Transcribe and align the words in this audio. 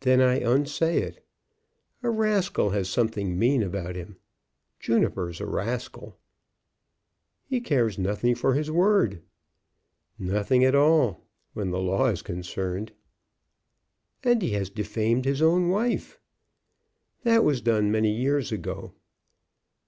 "Then 0.00 0.20
I 0.20 0.40
unsay 0.40 1.00
it. 1.00 1.24
A 2.02 2.10
rascal 2.10 2.70
has 2.70 2.88
something 2.88 3.38
mean 3.38 3.62
about 3.62 3.94
him. 3.94 4.16
Juniper's 4.80 5.40
a 5.40 5.46
rascal!" 5.46 6.18
"He 7.44 7.60
cares 7.60 7.96
nothing 7.96 8.34
for 8.34 8.54
his 8.54 8.68
word." 8.68 9.22
"Nothing 10.18 10.64
at 10.64 10.74
all, 10.74 11.24
when 11.52 11.70
the 11.70 11.78
law 11.78 12.06
is 12.06 12.20
concerned." 12.20 12.90
"And 14.24 14.42
he 14.42 14.50
has 14.54 14.70
defamed 14.70 15.24
his 15.24 15.40
own 15.40 15.68
wife." 15.68 16.18
"That 17.22 17.44
was 17.44 17.60
done 17.60 17.92
many 17.92 18.10
years 18.12 18.50
ago." 18.50 18.94